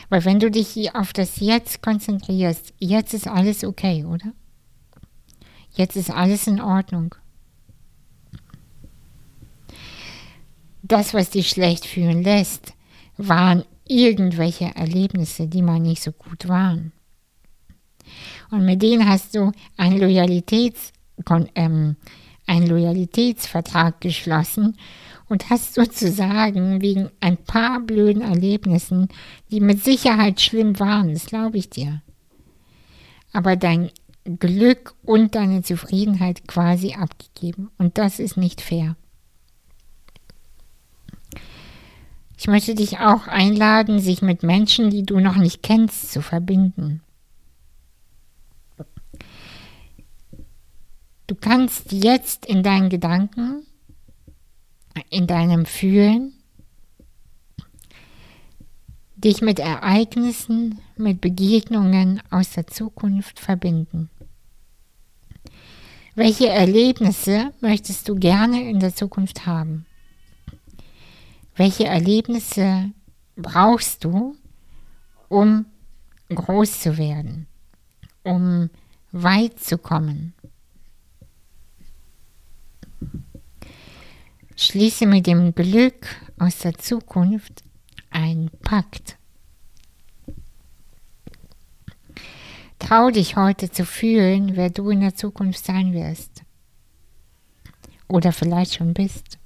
Weil 0.09 0.25
wenn 0.25 0.41
du 0.41 0.51
dich 0.51 0.95
auf 0.95 1.13
das 1.13 1.39
Jetzt 1.39 1.83
konzentrierst, 1.83 2.73
jetzt 2.79 3.15
ist 3.15 3.29
alles 3.29 3.63
okay, 3.63 4.05
oder? 4.05 4.33
Jetzt 5.73 5.97
ist 5.97 6.11
alles 6.11 6.47
in 6.47 6.61
Ordnung. 6.61 7.15
Das, 10.89 11.15
was 11.15 11.31
dich 11.31 11.51
schlecht 11.51 11.87
fühlen 11.87 12.23
lässt, 12.23 12.73
waren 13.17 13.65
irgendwelche 13.87 14.75
Erlebnisse, 14.75 15.47
die 15.47 15.63
mal 15.63 15.81
nicht 15.81 16.03
so 16.03 16.13
gut 16.13 16.49
waren. 16.49 16.93
Und 18.51 18.65
mit 18.65 18.83
denen 18.83 19.09
hast 19.09 19.35
du 19.35 19.53
einen, 19.77 19.99
Loyalitäts, 19.99 20.93
ähm, 21.55 21.97
einen 22.47 22.67
Loyalitätsvertrag 22.67 24.01
geschlossen 24.01 24.77
und 25.29 25.51
hast 25.51 25.75
sozusagen 25.75 26.81
wegen 26.81 27.11
ein 27.21 27.37
paar 27.37 27.81
blöden 27.81 28.23
Erlebnissen, 28.23 29.09
die 29.51 29.61
mit 29.61 29.85
Sicherheit 29.85 30.41
schlimm 30.41 30.79
waren, 30.81 31.13
das 31.13 31.27
glaube 31.27 31.59
ich 31.59 31.69
dir, 31.69 32.03
aber 33.33 33.57
dein 33.57 33.91
Glück 34.25 34.95
und 35.03 35.35
deine 35.35 35.63
Zufriedenheit 35.63 36.47
quasi 36.47 36.95
abgegeben. 36.95 37.71
Und 37.79 37.99
das 37.99 38.19
ist 38.19 38.37
nicht 38.37 38.61
fair. 38.61 38.97
Ich 42.41 42.47
möchte 42.47 42.77
dich 42.77 43.01
auch 43.01 43.27
einladen, 43.27 43.99
sich 43.99 44.23
mit 44.23 44.45
Menschen, 44.45 44.91
die 44.91 45.03
du 45.03 45.19
noch 45.19 45.35
nicht 45.35 45.61
kennst, 45.61 46.13
zu 46.13 46.23
verbinden. 46.23 47.03
Du 51.27 51.35
kannst 51.35 51.91
jetzt 51.91 52.47
in 52.47 52.63
deinen 52.63 52.91
Gedanken, 52.91 53.67
in 55.11 55.27
deinem 55.27 55.67
Fühlen, 55.67 56.33
dich 59.17 59.43
mit 59.43 59.59
Ereignissen, 59.59 60.79
mit 60.97 61.21
Begegnungen 61.21 62.23
aus 62.31 62.53
der 62.53 62.69
Zukunft 62.69 63.41
verbinden. 63.41 64.11
Welche 66.15 66.49
Erlebnisse 66.49 67.53
möchtest 67.61 68.09
du 68.09 68.15
gerne 68.15 68.71
in 68.71 68.79
der 68.79 68.95
Zukunft 68.95 69.45
haben? 69.45 69.88
Welche 71.59 71.87
Erlebnisse 71.87 72.93
brauchst 73.35 74.05
du, 74.05 74.37
um 75.29 75.67
groß 76.29 76.83
zu 76.83 76.97
werden, 76.97 77.49
um 78.23 78.71
weit 79.11 79.59
zu 79.59 79.77
kommen? 79.77 80.35
Schließe 84.55 85.05
mit 85.07 85.27
dem 85.27 85.53
Glück 85.53 86.07
aus 86.39 86.59
der 86.59 86.79
Zukunft 86.79 87.65
einen 88.11 88.51
Pakt. 88.63 89.19
Trau 92.79 93.11
dich 93.11 93.35
heute 93.35 93.69
zu 93.69 93.85
fühlen, 93.85 94.55
wer 94.55 94.71
du 94.71 94.91
in 94.91 95.01
der 95.01 95.17
Zukunft 95.17 95.65
sein 95.65 95.93
wirst. 95.93 96.45
Oder 98.07 98.33
vielleicht 98.33 98.75
schon 98.75 98.95
bist. 98.95 99.39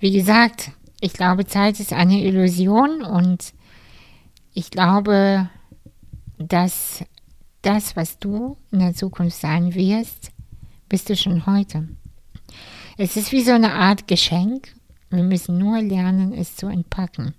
Wie 0.00 0.12
gesagt, 0.12 0.72
ich 1.02 1.12
glaube, 1.12 1.44
Zeit 1.44 1.78
ist 1.78 1.92
eine 1.92 2.24
Illusion 2.24 3.02
und 3.02 3.52
ich 4.54 4.70
glaube, 4.70 5.50
dass 6.38 7.04
das, 7.60 7.96
was 7.96 8.18
du 8.18 8.56
in 8.72 8.78
der 8.78 8.94
Zukunft 8.94 9.36
sein 9.36 9.74
wirst, 9.74 10.32
bist 10.88 11.10
du 11.10 11.16
schon 11.16 11.44
heute. 11.44 11.86
Es 12.96 13.18
ist 13.18 13.30
wie 13.30 13.42
so 13.42 13.52
eine 13.52 13.74
Art 13.74 14.08
Geschenk. 14.08 14.74
Wir 15.10 15.22
müssen 15.22 15.58
nur 15.58 15.82
lernen, 15.82 16.32
es 16.32 16.56
zu 16.56 16.68
entpacken. 16.68 17.34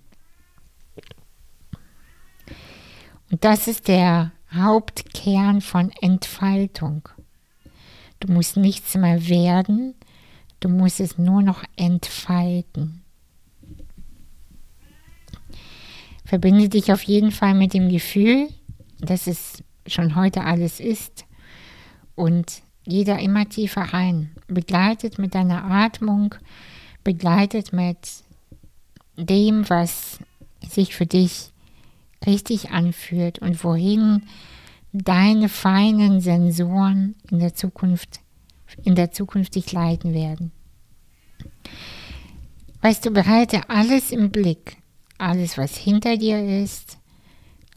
Und 3.32 3.44
das 3.44 3.68
ist 3.68 3.88
der 3.88 4.34
Hauptkern 4.54 5.62
von 5.62 5.92
Entfaltung. 6.00 7.10
Du 8.20 8.32
musst 8.32 8.56
nichts 8.56 8.94
mehr 8.96 9.28
werden, 9.28 9.96
du 10.62 10.70
musst 10.70 11.02
es 11.02 11.18
nur 11.18 11.42
noch 11.42 11.64
entfalten. 11.76 13.02
Verbinde 16.24 16.70
dich 16.70 16.94
auf 16.94 17.04
jeden 17.04 17.32
Fall 17.32 17.54
mit 17.54 17.74
dem 17.74 17.90
Gefühl, 17.90 18.48
dass 19.00 19.28
es 19.28 19.62
schon 19.86 20.16
heute 20.16 20.46
alles 20.46 20.80
ist 20.80 21.26
und 22.16 22.62
da 22.86 23.18
immer 23.18 23.48
tiefer 23.50 23.82
rein, 23.82 24.32
begleitet 24.48 25.20
mit 25.20 25.36
deiner 25.36 25.66
Atmung, 25.66 26.34
begleitet 27.04 27.74
mit 27.74 27.98
dem, 29.18 29.70
was 29.70 30.20
sich 30.68 30.96
für 30.96 31.06
dich 31.06 31.52
richtig 32.26 32.72
anfühlt 32.72 33.40
und 33.40 33.64
wohin 33.64 34.24
deine 34.94 35.50
feinen 35.50 36.22
Sensoren 36.22 37.16
in 37.30 37.40
der 37.40 37.54
Zukunft 37.54 38.20
in 38.84 38.96
der 38.96 39.12
Zukunft 39.12 39.56
dich 39.56 39.72
leiten 39.72 40.14
werden. 40.14 40.52
Weißt 42.82 43.06
du, 43.06 43.12
behalte 43.12 43.70
alles 43.70 44.12
im 44.12 44.32
Blick, 44.32 44.78
alles, 45.18 45.58
was 45.58 45.78
hinter 45.78 46.18
dir 46.18 46.64
ist, 46.64 46.98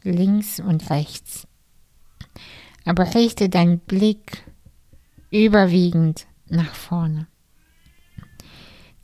links 0.03 0.59
und 0.59 0.89
rechts. 0.89 1.47
Aber 2.85 3.13
richte 3.13 3.49
deinen 3.49 3.79
Blick 3.79 4.43
überwiegend 5.31 6.27
nach 6.47 6.73
vorne. 6.73 7.27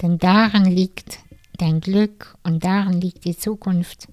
Denn 0.01 0.17
daran 0.17 0.65
liegt 0.65 1.19
dein 1.57 1.81
Glück 1.81 2.35
und 2.43 2.63
daran 2.63 2.99
liegt 2.99 3.25
die 3.25 3.37
Zukunft. 3.37 4.07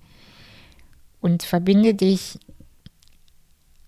Und 1.21 1.43
verbinde 1.43 1.95
dich 1.95 2.39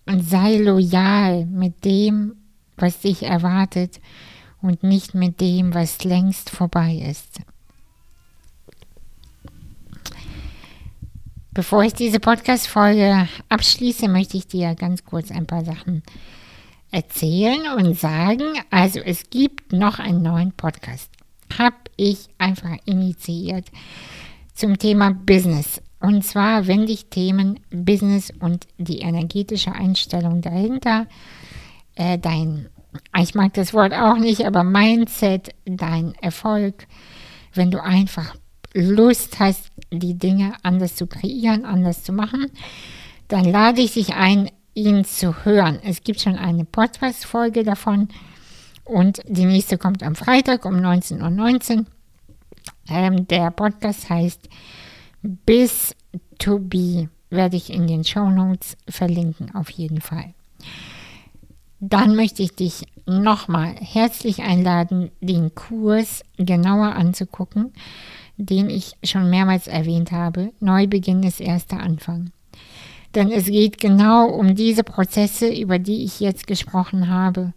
und 0.05 0.21
sei 0.27 0.57
loyal 0.57 1.45
mit 1.45 1.85
dem, 1.85 2.40
was 2.81 2.99
dich 2.99 3.23
erwartet 3.23 3.99
und 4.61 4.83
nicht 4.83 5.13
mit 5.13 5.41
dem, 5.41 5.73
was 5.73 6.03
längst 6.03 6.49
vorbei 6.49 7.03
ist. 7.09 7.41
Bevor 11.53 11.83
ich 11.83 11.93
diese 11.93 12.21
Podcast-Folge 12.21 13.27
abschließe, 13.49 14.07
möchte 14.07 14.37
ich 14.37 14.47
dir 14.47 14.73
ganz 14.75 15.03
kurz 15.03 15.31
ein 15.31 15.47
paar 15.47 15.65
Sachen 15.65 16.01
erzählen 16.91 17.61
und 17.77 17.99
sagen. 17.99 18.45
Also 18.69 18.99
es 18.99 19.29
gibt 19.29 19.73
noch 19.73 19.99
einen 19.99 20.21
neuen 20.21 20.53
Podcast. 20.53 21.09
Habe 21.57 21.75
ich 21.97 22.29
einfach 22.37 22.77
initiiert 22.85 23.65
zum 24.53 24.77
Thema 24.77 25.11
Business. 25.11 25.81
Und 25.99 26.23
zwar 26.23 26.67
wende 26.67 26.93
ich 26.93 27.07
Themen 27.07 27.59
Business 27.69 28.31
und 28.39 28.67
die 28.77 28.99
energetische 28.99 29.73
Einstellung 29.73 30.41
dahinter, 30.41 31.05
äh, 32.01 32.17
dein, 32.17 32.67
ich 33.19 33.35
mag 33.35 33.53
das 33.53 33.73
Wort 33.73 33.93
auch 33.93 34.17
nicht, 34.17 34.45
aber 34.45 34.63
Mindset, 34.63 35.53
dein 35.65 36.15
Erfolg, 36.15 36.87
wenn 37.53 37.69
du 37.69 37.81
einfach 37.81 38.35
Lust 38.73 39.39
hast, 39.39 39.69
die 39.91 40.17
Dinge 40.17 40.53
anders 40.63 40.95
zu 40.95 41.05
kreieren, 41.05 41.63
anders 41.63 42.03
zu 42.03 42.11
machen, 42.11 42.47
dann 43.27 43.45
lade 43.45 43.81
ich 43.81 43.93
dich 43.93 44.15
ein, 44.15 44.49
ihn 44.73 45.05
zu 45.05 45.45
hören. 45.45 45.79
Es 45.83 46.03
gibt 46.03 46.21
schon 46.21 46.37
eine 46.37 46.65
Podcast-Folge 46.65 47.63
davon 47.63 48.07
und 48.83 49.21
die 49.27 49.45
nächste 49.45 49.77
kommt 49.77 50.01
am 50.01 50.15
Freitag 50.15 50.65
um 50.65 50.75
19.19 50.75 51.77
Uhr. 51.77 51.85
Ähm, 52.89 53.27
der 53.27 53.51
Podcast 53.51 54.09
heißt 54.09 54.49
Bis 55.21 55.95
to 56.39 56.57
Be, 56.57 57.09
werde 57.29 57.57
ich 57.57 57.71
in 57.71 57.85
den 57.85 58.03
Show 58.03 58.29
Notes 58.29 58.75
verlinken, 58.89 59.53
auf 59.53 59.69
jeden 59.69 60.01
Fall. 60.01 60.33
Dann 61.83 62.15
möchte 62.15 62.43
ich 62.43 62.55
dich 62.55 62.83
nochmal 63.07 63.75
herzlich 63.75 64.43
einladen, 64.43 65.09
den 65.19 65.55
Kurs 65.55 66.21
genauer 66.37 66.95
anzugucken, 66.95 67.73
den 68.37 68.69
ich 68.69 68.93
schon 69.03 69.31
mehrmals 69.31 69.65
erwähnt 69.65 70.11
habe. 70.11 70.51
Neubeginn 70.59 71.23
ist 71.23 71.41
erster 71.41 71.79
Anfang. 71.79 72.29
Denn 73.15 73.31
es 73.31 73.45
geht 73.45 73.79
genau 73.79 74.27
um 74.27 74.53
diese 74.53 74.83
Prozesse, 74.83 75.51
über 75.51 75.79
die 75.79 76.03
ich 76.03 76.19
jetzt 76.19 76.45
gesprochen 76.45 77.09
habe. 77.09 77.51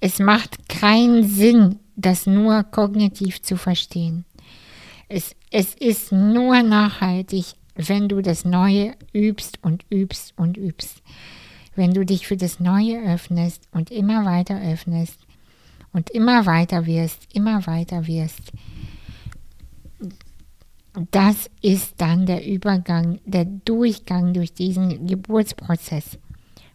Es 0.00 0.18
macht 0.18 0.68
keinen 0.68 1.26
Sinn, 1.26 1.78
das 1.96 2.26
nur 2.26 2.64
kognitiv 2.64 3.40
zu 3.40 3.56
verstehen. 3.56 4.26
Es, 5.08 5.34
es 5.50 5.74
ist 5.74 6.12
nur 6.12 6.62
nachhaltig, 6.62 7.54
wenn 7.76 8.10
du 8.10 8.20
das 8.20 8.44
Neue 8.44 8.94
übst 9.14 9.58
und 9.62 9.86
übst 9.88 10.34
und 10.36 10.58
übst. 10.58 11.02
Wenn 11.80 11.94
du 11.94 12.04
dich 12.04 12.26
für 12.26 12.36
das 12.36 12.60
Neue 12.60 13.02
öffnest 13.10 13.66
und 13.72 13.90
immer 13.90 14.26
weiter 14.26 14.60
öffnest 14.60 15.16
und 15.94 16.10
immer 16.10 16.44
weiter 16.44 16.84
wirst, 16.84 17.34
immer 17.34 17.66
weiter 17.66 18.06
wirst. 18.06 18.52
Das 21.10 21.48
ist 21.62 21.94
dann 21.96 22.26
der 22.26 22.46
Übergang, 22.46 23.18
der 23.24 23.46
Durchgang 23.46 24.34
durch 24.34 24.52
diesen 24.52 25.06
Geburtsprozess. 25.06 26.18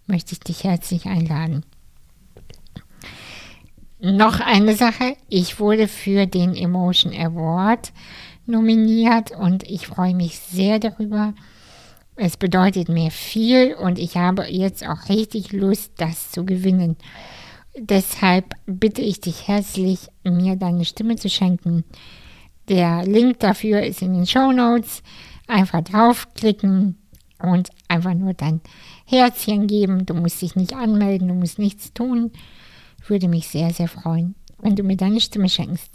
Möchte 0.07 0.31
ich 0.31 0.39
dich 0.39 0.63
herzlich 0.63 1.05
einladen. 1.05 1.63
Noch 3.99 4.39
eine 4.39 4.75
Sache, 4.75 5.17
ich 5.29 5.59
wurde 5.59 5.87
für 5.87 6.25
den 6.25 6.55
Emotion 6.55 7.13
Award 7.13 7.93
nominiert 8.47 9.29
und 9.29 9.69
ich 9.69 9.85
freue 9.85 10.15
mich 10.15 10.39
sehr 10.39 10.79
darüber. 10.79 11.35
Es 12.17 12.37
bedeutet 12.37 12.87
mir 12.87 13.11
viel 13.11 13.73
und 13.73 13.99
ich 13.99 14.15
habe 14.15 14.45
jetzt 14.45 14.87
auch 14.87 15.09
richtig 15.09 15.51
Lust, 15.51 15.91
das 15.97 16.31
zu 16.31 16.45
gewinnen. 16.45 16.95
Deshalb 17.77 18.53
bitte 18.65 19.01
ich 19.01 19.19
dich 19.19 19.49
herzlich, 19.49 20.07
mir 20.23 20.55
deine 20.55 20.85
Stimme 20.85 21.17
zu 21.17 21.29
schenken. 21.29 21.83
Der 22.69 23.05
Link 23.05 23.39
dafür 23.41 23.83
ist 23.83 24.01
in 24.01 24.13
den 24.13 24.25
Show 24.25 24.53
Notes. 24.53 25.03
Einfach 25.47 25.81
draufklicken 25.81 26.97
und 27.39 27.69
einfach 27.89 28.13
nur 28.13 28.33
dein 28.33 28.61
Herzchen 29.05 29.67
geben. 29.67 30.05
Du 30.05 30.13
musst 30.13 30.41
dich 30.41 30.55
nicht 30.55 30.73
anmelden, 30.73 31.27
du 31.27 31.33
musst 31.33 31.59
nichts 31.59 31.93
tun. 31.93 32.31
Würde 33.07 33.27
mich 33.27 33.49
sehr, 33.49 33.71
sehr 33.71 33.89
freuen, 33.89 34.35
wenn 34.59 34.75
du 34.75 34.83
mir 34.83 34.95
deine 34.95 35.19
Stimme 35.19 35.49
schenkst. 35.49 35.91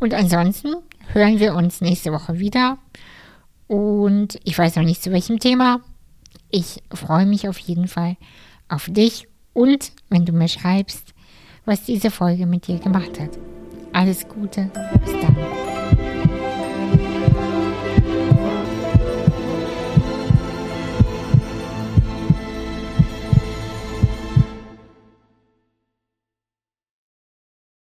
Und 0.00 0.12
ansonsten 0.12 0.74
hören 1.12 1.38
wir 1.38 1.54
uns 1.54 1.80
nächste 1.80 2.12
Woche 2.12 2.40
wieder. 2.40 2.78
Und 3.70 4.40
ich 4.42 4.58
weiß 4.58 4.74
noch 4.74 4.82
nicht 4.82 5.00
zu 5.00 5.12
welchem 5.12 5.38
Thema. 5.38 5.80
Ich 6.50 6.82
freue 6.92 7.24
mich 7.24 7.48
auf 7.48 7.56
jeden 7.56 7.86
Fall 7.86 8.16
auf 8.68 8.86
dich 8.90 9.28
und 9.52 9.92
wenn 10.08 10.24
du 10.24 10.32
mir 10.32 10.48
schreibst, 10.48 11.14
was 11.66 11.84
diese 11.84 12.10
Folge 12.10 12.46
mit 12.46 12.66
dir 12.66 12.80
gemacht 12.80 13.20
hat. 13.20 13.38
Alles 13.92 14.26
Gute, 14.26 14.72
bis 15.04 15.12
dann. 15.20 15.69